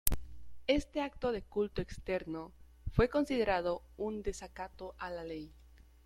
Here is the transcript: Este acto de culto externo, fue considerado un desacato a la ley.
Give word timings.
Este 0.65 0.99
acto 1.01 1.31
de 1.31 1.43
culto 1.43 1.79
externo, 1.79 2.51
fue 2.89 3.07
considerado 3.07 3.83
un 3.97 4.23
desacato 4.23 4.95
a 4.97 5.11
la 5.11 5.23
ley. 5.23 5.53